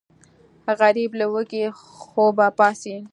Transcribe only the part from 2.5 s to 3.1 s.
پاڅي